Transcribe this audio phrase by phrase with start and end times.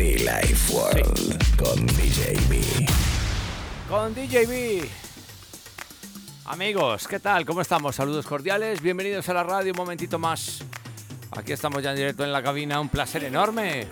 [0.00, 2.88] Be Live World con DJB.
[3.86, 4.88] Con DJB.
[6.46, 7.44] Amigos, ¿qué tal?
[7.44, 7.96] ¿Cómo estamos?
[7.96, 10.62] Saludos cordiales, bienvenidos a la radio un momentito más.
[11.32, 13.88] Aquí estamos ya en directo en la cabina, un placer enorme.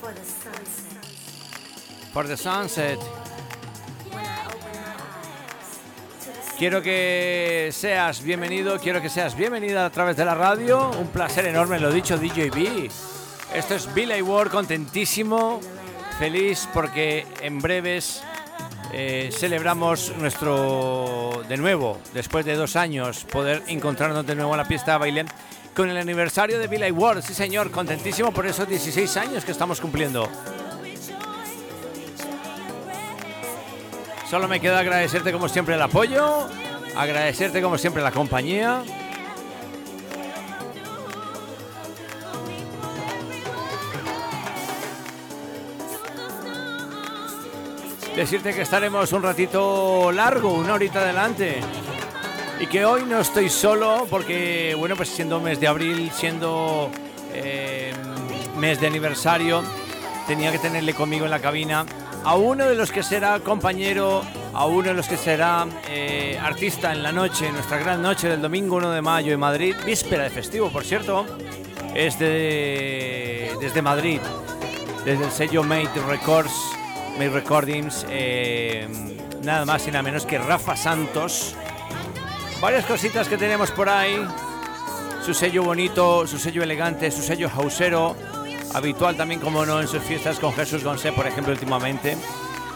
[0.00, 1.02] for the sunset.
[2.12, 3.00] For the sunset.
[6.56, 10.90] Quiero que seas bienvenido, quiero que seas bienvenida a través de la radio.
[10.90, 13.15] Un placer enorme, lo dicho, DJB.
[13.56, 15.60] Esto es Billy Ward, contentísimo,
[16.18, 18.22] feliz porque en breves
[18.92, 24.68] eh, celebramos nuestro, de nuevo, después de dos años, poder encontrarnos de nuevo en la
[24.68, 25.24] pista de baile
[25.74, 27.22] con el aniversario de Billy Ward.
[27.22, 30.28] Sí, señor, contentísimo por esos 16 años que estamos cumpliendo.
[34.28, 36.46] Solo me queda agradecerte como siempre el apoyo,
[36.94, 38.82] agradecerte como siempre la compañía.
[48.16, 51.60] Decirte que estaremos un ratito largo, una horita adelante.
[52.58, 56.90] Y que hoy no estoy solo porque, bueno, pues siendo mes de abril, siendo
[57.34, 57.92] eh,
[58.56, 59.62] mes de aniversario,
[60.26, 61.84] tenía que tenerle conmigo en la cabina
[62.24, 64.22] a uno de los que será compañero,
[64.54, 68.28] a uno de los que será eh, artista en la noche, en nuestra gran noche
[68.28, 71.26] del domingo 1 de mayo en Madrid, víspera de festivo, por cierto,
[71.94, 74.20] es de- desde Madrid,
[75.04, 76.50] desde el sello Made Records,
[77.18, 78.86] Made Recordings, eh,
[79.42, 81.54] nada más y nada menos que Rafa Santos.
[82.60, 84.26] Varias cositas que tenemos por ahí.
[85.24, 88.14] Su sello bonito, su sello elegante, su sello hausero,
[88.74, 92.16] habitual también, como no, en sus fiestas con Jesús Gonzé, por ejemplo, últimamente.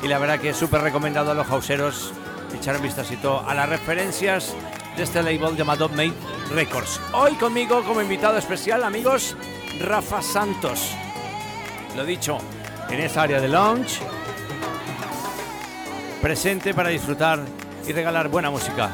[0.03, 2.13] Y la verdad que es súper recomendado a los hauseros
[2.55, 4.55] echar un vistacito a las referencias
[4.97, 6.15] de este label llamado Made
[6.53, 7.01] Records.
[7.13, 9.37] Hoy conmigo como invitado especial, amigos,
[9.81, 10.91] Rafa Santos.
[11.97, 12.39] Lo dicho,
[12.89, 14.01] en esa área de lounge,
[16.21, 17.41] presente para disfrutar
[17.87, 18.91] y regalar buena música.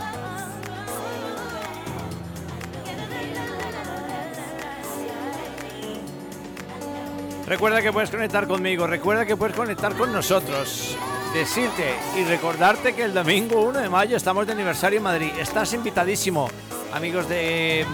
[7.47, 10.97] Recuerda que puedes conectar conmigo, recuerda que puedes conectar con nosotros.
[11.33, 15.31] Decirte y recordarte que el domingo 1 de mayo estamos de aniversario en Madrid.
[15.39, 16.49] Estás invitadísimo,
[16.93, 17.85] amigos de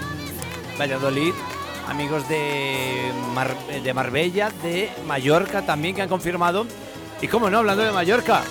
[0.79, 1.33] Valladolid,
[1.87, 6.65] amigos de, Mar- de Marbella, de Mallorca también que han confirmado.
[7.21, 8.41] Y como no, hablando de Mallorca,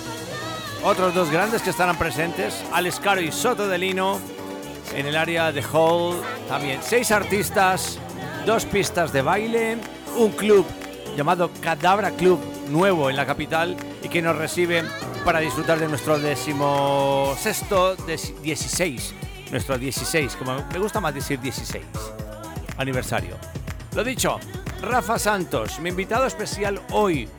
[0.83, 4.19] otros dos grandes que estarán presentes, Alex y Soto de Lino,
[4.95, 6.79] en el área de Hall, también.
[6.83, 7.97] Seis artistas,
[8.45, 9.77] dos pistas de baile,
[10.17, 10.65] un club
[11.15, 12.39] llamado Cadabra Club
[12.69, 14.83] nuevo en la capital y que nos recibe
[15.25, 19.13] para disfrutar de nuestro décimo sexto, des- 16,
[19.51, 21.83] nuestro 16, como me gusta más decir 16,
[22.77, 23.37] aniversario.
[23.95, 24.39] Lo dicho,
[24.81, 27.29] Rafa Santos, mi invitado especial hoy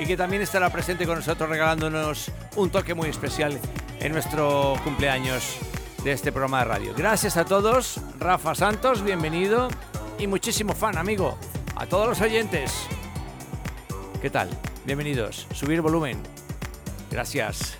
[0.00, 3.58] y que también estará presente con nosotros regalándonos un toque muy especial
[4.00, 5.58] en nuestro cumpleaños
[6.02, 6.94] de este programa de radio.
[6.96, 9.68] Gracias a todos, Rafa Santos, bienvenido
[10.18, 11.36] y muchísimo fan, amigo.
[11.76, 12.72] A todos los oyentes,
[14.22, 14.48] ¿qué tal?
[14.86, 15.46] Bienvenidos.
[15.52, 16.18] Subir volumen.
[17.10, 17.76] Gracias.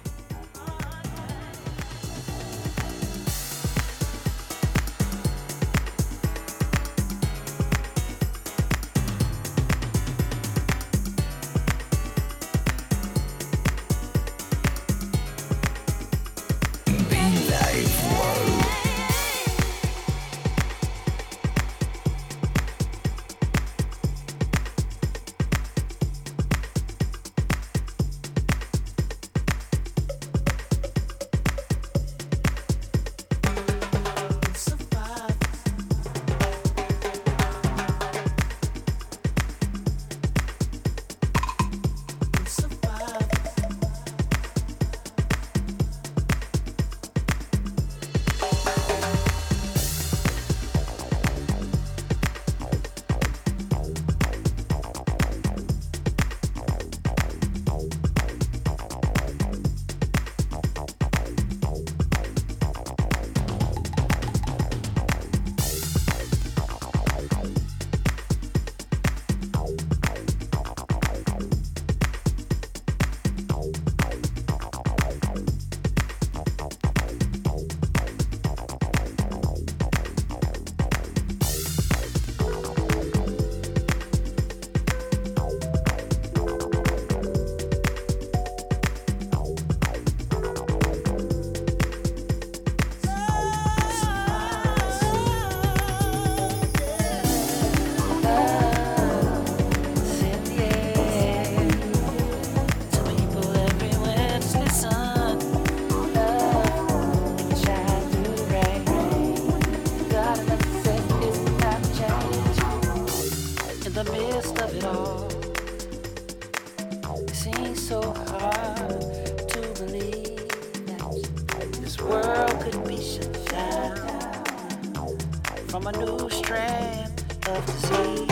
[125.82, 128.28] from a new strand of disease.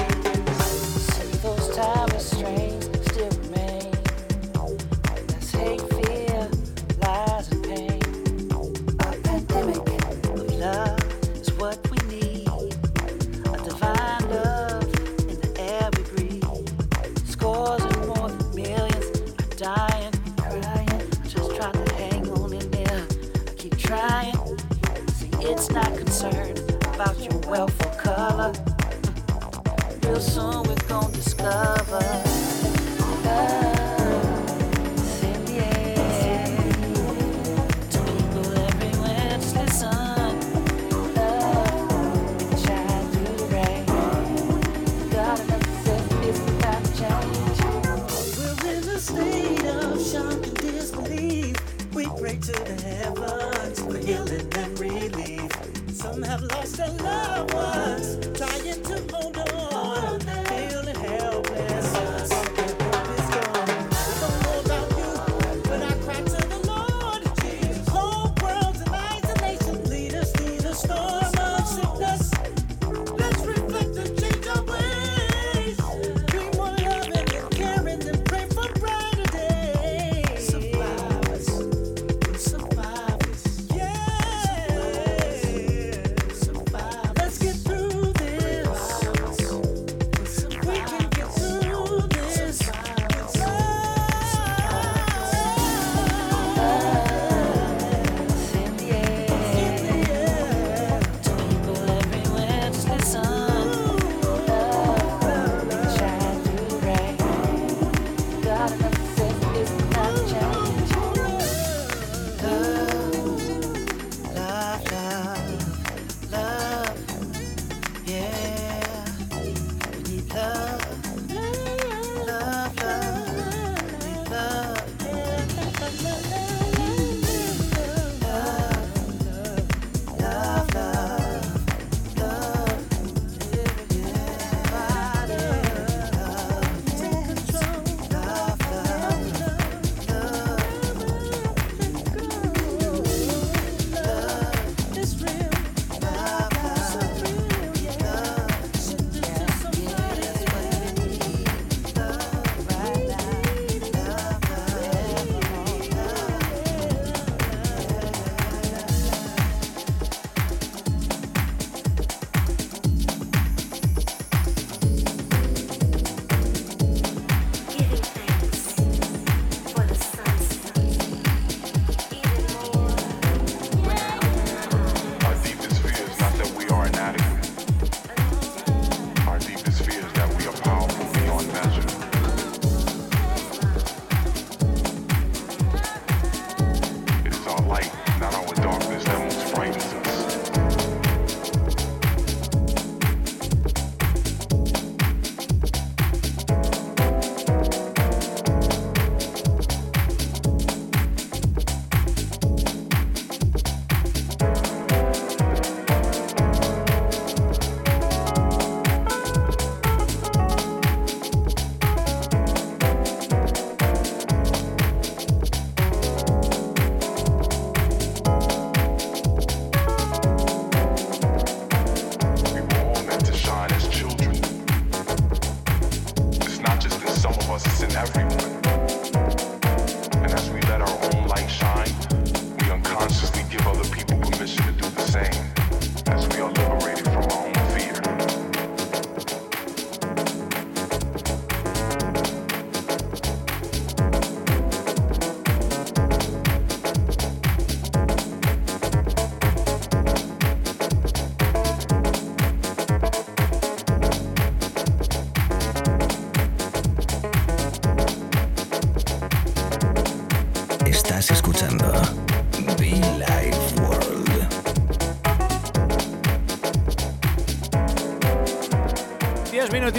[1.15, 2.08] Save those times.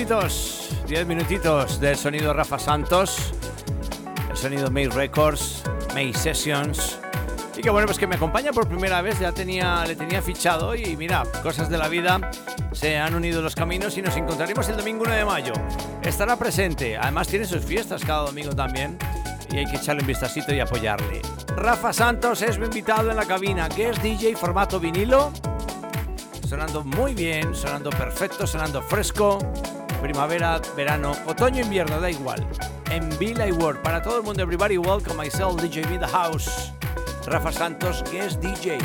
[0.09, 3.31] Minutitos, 10 minutitos del sonido Rafa Santos,
[4.31, 5.63] el sonido May Records,
[5.93, 6.99] May Sessions.
[7.55, 10.73] Y que bueno, pues que me acompaña por primera vez, ya tenía, le tenía fichado
[10.73, 12.19] y mira, cosas de la vida,
[12.71, 15.53] se han unido los caminos y nos encontraremos el domingo 1 de mayo.
[16.01, 18.97] Estará presente, además tiene sus fiestas cada domingo también
[19.51, 21.21] y hay que echarle un vistacito y apoyarle.
[21.55, 25.31] Rafa Santos es mi invitado en la cabina, que es DJ formato vinilo
[26.49, 29.37] sonando muy bien, sonando perfecto, sonando fresco.
[30.01, 32.45] Primavera, verano, otoño, invierno, da igual.
[32.89, 36.71] En Villa World, para todo el mundo, everybody welcome myself, DJ in the house.
[37.25, 38.79] Rafa Santos, guest DJ.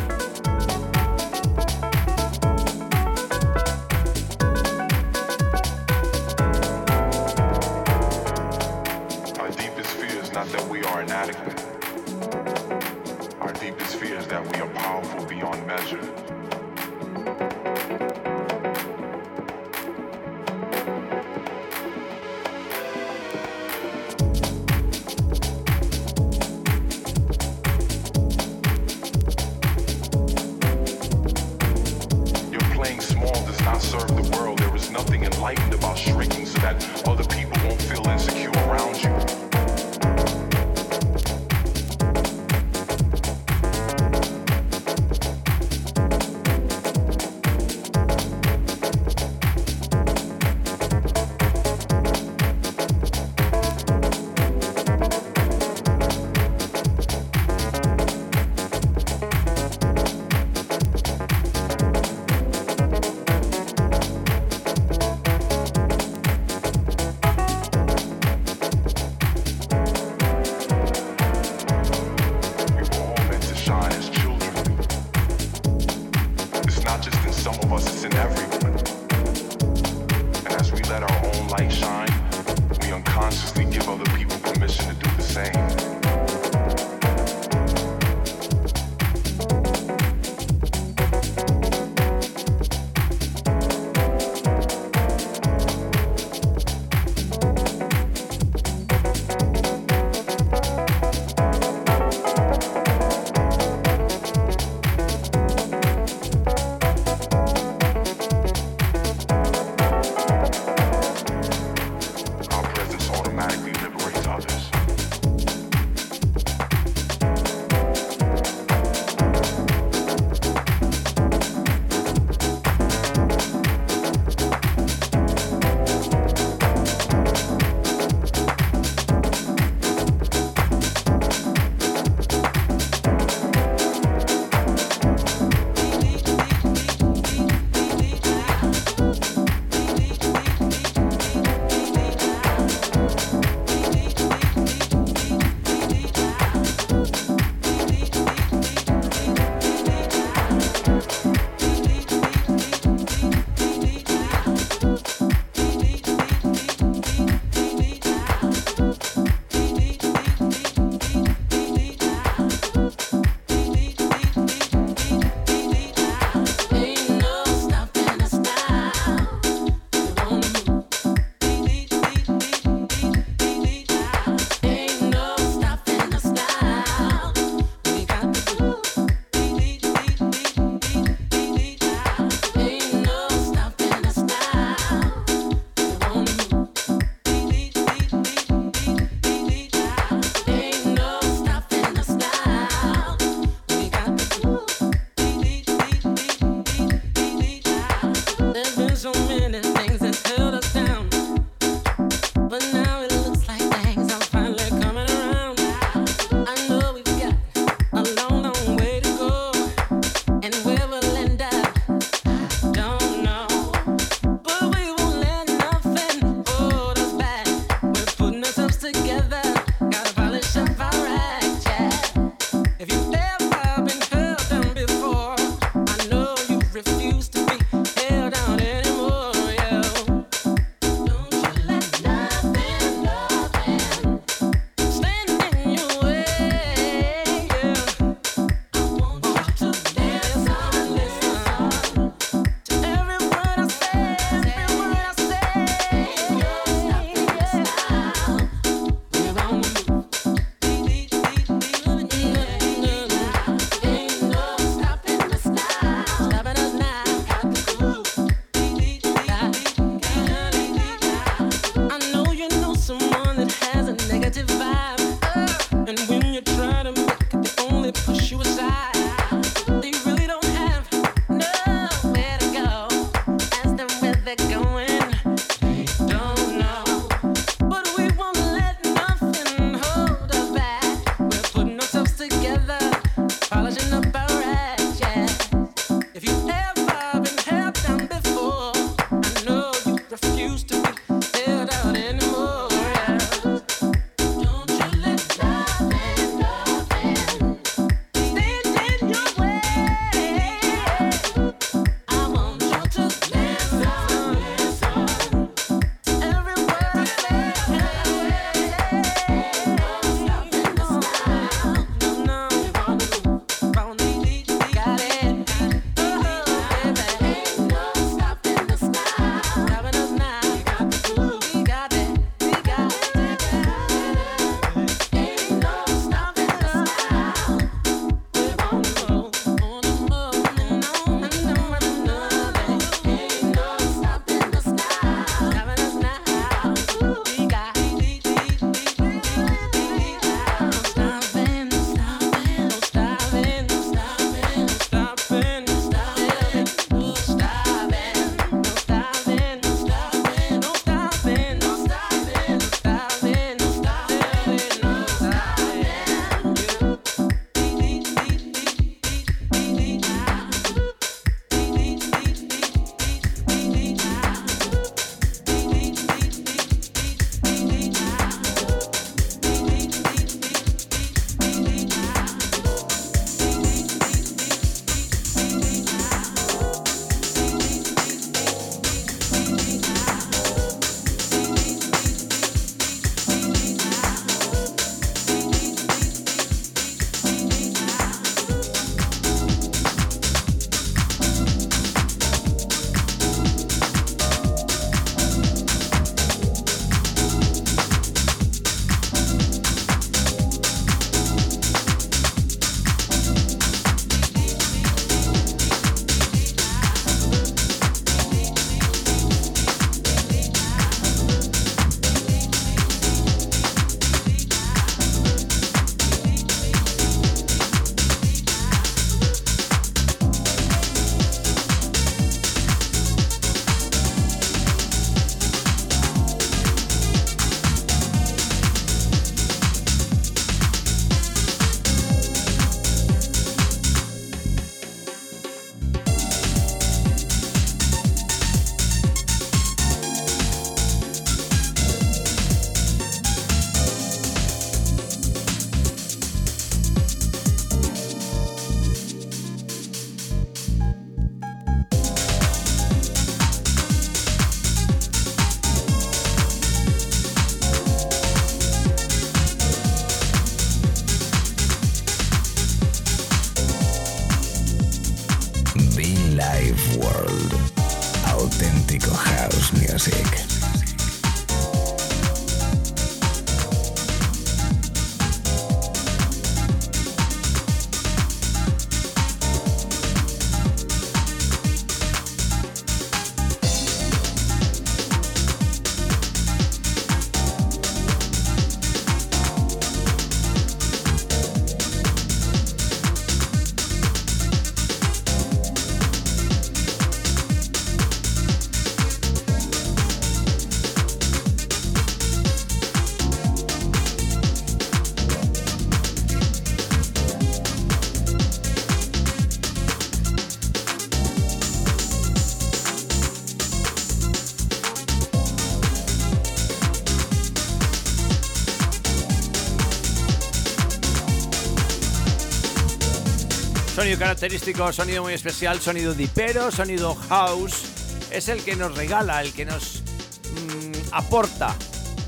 [524.14, 527.82] Sonido característico, sonido muy especial, sonido dipero, sonido house.
[528.30, 530.04] Es el que nos regala, el que nos
[530.52, 531.74] mm, aporta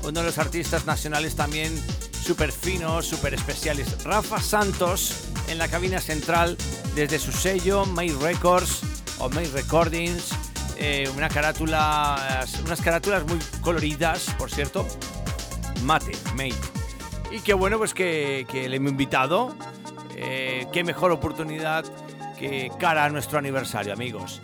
[0.03, 1.71] uno de los artistas nacionales también
[2.11, 4.03] súper finos, súper especiales.
[4.03, 6.57] Rafa Santos en la cabina central
[6.93, 8.81] desde su sello May Records
[9.19, 10.31] o May Recordings.
[10.77, 14.85] eh, una carátula, unas carátulas muy coloridas, por cierto.
[15.83, 16.53] Mate, May.
[17.31, 19.55] Y qué bueno pues que, que le hemos invitado.
[20.17, 21.85] Eh, qué mejor oportunidad
[22.37, 24.41] que cara a nuestro aniversario, amigos.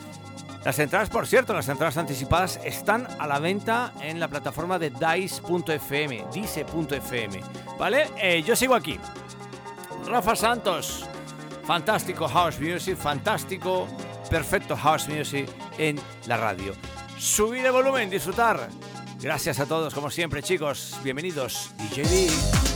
[0.64, 4.92] Las entradas, por cierto, las entradas anticipadas están a la venta en la plataforma de
[4.92, 7.42] dice.fm, dice.fm,
[7.78, 8.10] ¿vale?
[8.22, 8.98] Eh, yo sigo aquí.
[10.08, 11.06] Rafa Santos,
[11.66, 13.88] fantástico house music, fantástico,
[14.30, 16.74] perfecto house music en la radio.
[17.18, 18.70] Subir el volumen, disfrutar.
[19.20, 20.98] Gracias a todos, como siempre, chicos.
[21.04, 22.73] Bienvenidos, DJD.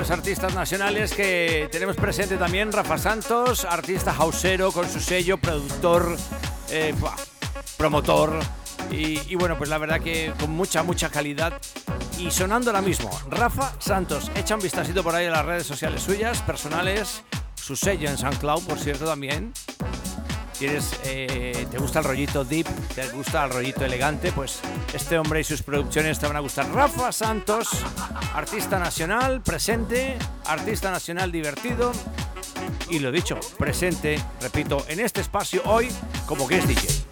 [0.00, 6.16] Los artistas nacionales que tenemos presente también Rafa Santos, artista hausero con su sello, productor,
[6.70, 6.94] eh,
[7.76, 8.38] promotor.
[8.90, 11.60] Y, y bueno, pues la verdad que con mucha, mucha calidad
[12.18, 13.10] y sonando ahora mismo.
[13.28, 17.22] Rafa Santos, echa un vistacito por ahí a las redes sociales suyas, personales,
[17.54, 19.52] su sello en SoundCloud, por cierto, también.
[20.58, 22.66] ¿Tienes, eh, ¿Te gusta el rollito deep?
[22.94, 24.32] ¿Te gusta el rollito elegante?
[24.32, 24.60] Pues
[24.94, 26.70] este hombre y sus producciones te van a gustar.
[26.72, 27.68] Rafa Santos,
[28.34, 30.16] artista nacional, presente,
[30.46, 31.92] artista nacional divertido.
[32.88, 35.88] Y lo dicho, presente, repito, en este espacio hoy
[36.26, 37.05] como guest DJ.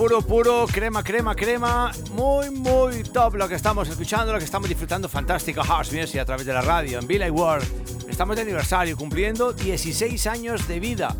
[0.00, 1.92] Puro, puro, crema, crema, crema.
[2.12, 5.10] Muy, muy top lo que estamos escuchando, lo que estamos disfrutando.
[5.10, 8.08] Fantástico House Music a través de la radio en Billy World.
[8.08, 11.14] Estamos de aniversario, cumpliendo 16 años de vida.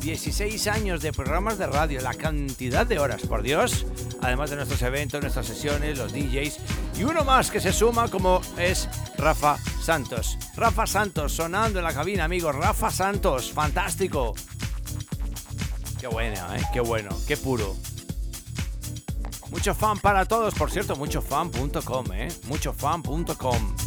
[0.00, 3.86] 16 años de programas de radio, la cantidad de horas, por Dios.
[4.20, 6.58] Además de nuestros eventos, nuestras sesiones, los DJs.
[6.98, 10.36] Y uno más que se suma como es Rafa Santos.
[10.56, 12.52] Rafa Santos sonando en la cabina, amigos.
[12.56, 14.34] Rafa Santos, fantástico.
[16.00, 16.62] Qué bueno, ¿eh?
[16.72, 17.76] Qué bueno, qué puro.
[19.68, 22.28] Mucho fan para todos, por cierto, muchofan.com, ¿eh?
[22.48, 23.77] Muchofan.com.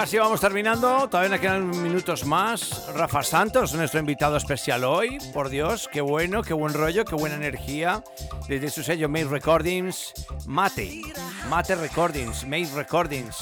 [0.00, 2.90] Casi vamos terminando, todavía nos quedan minutos más.
[2.94, 5.18] Rafa Santos, nuestro invitado especial hoy.
[5.34, 8.02] Por Dios, qué bueno, qué buen rollo, qué buena energía.
[8.48, 10.14] Desde su sello Made Recordings,
[10.46, 11.02] Mate,
[11.50, 13.36] Mate Recordings, Made Recordings.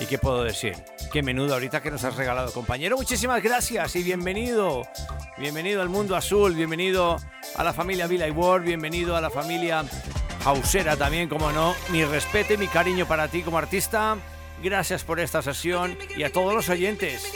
[0.00, 0.82] ¿Y qué puedo decir?
[1.12, 2.96] Qué menudo ahorita que nos has regalado, compañero.
[2.96, 4.84] Muchísimas gracias y bienvenido.
[5.36, 7.18] Bienvenido al mundo azul, bienvenido
[7.56, 9.84] a la familia Villa Ward, bienvenido a la familia
[10.46, 11.74] Hausera también, como no.
[11.90, 14.16] Mi respeto y mi cariño para ti como artista.
[14.62, 17.32] Gracias por esta sesión y a todos los oyentes.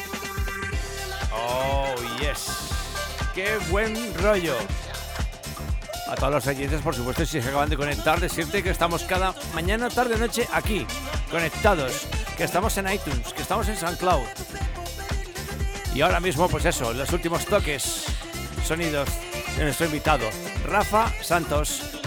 [1.32, 2.48] Oh, yes.
[3.34, 4.54] Qué buen rollo.
[6.08, 9.34] A todos los oyentes, por supuesto, si se acaban de conectar, decirte que estamos cada
[9.54, 10.86] mañana, tarde, noche aquí,
[11.30, 12.06] conectados,
[12.36, 14.26] que estamos en iTunes, que estamos en SoundCloud.
[15.94, 18.04] Y ahora mismo, pues eso, los últimos toques,
[18.66, 19.08] sonidos
[19.56, 20.28] de nuestro invitado,
[20.66, 22.01] Rafa Santos.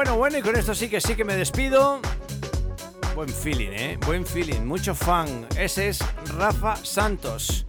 [0.00, 2.00] Bueno, bueno, y con esto sí que sí que me despido.
[3.14, 3.98] Buen feeling, ¿eh?
[4.06, 5.46] Buen feeling, mucho fan.
[5.58, 6.02] Ese es
[6.38, 7.66] Rafa Santos,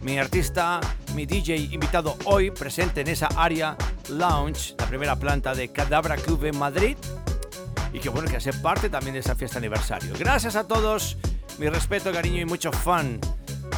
[0.00, 0.80] mi artista,
[1.14, 3.76] mi DJ invitado hoy, presente en esa área
[4.08, 6.96] lounge, la primera planta de Cadabra Club en Madrid.
[7.92, 10.14] Y que bueno que hace parte también de esa fiesta aniversario.
[10.18, 11.18] Gracias a todos,
[11.58, 13.20] mi respeto, cariño y mucho fan.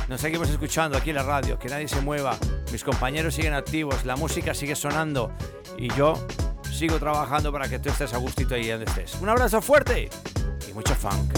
[0.09, 2.39] Nos seguimos escuchando aquí en la radio, que nadie se mueva.
[2.71, 5.33] Mis compañeros siguen activos, la música sigue sonando
[5.77, 6.25] y yo
[6.77, 9.15] sigo trabajando para que tú estés a gustito ahí donde estés.
[9.23, 10.11] Un abrazo fuerte
[10.69, 11.33] y mucho funk.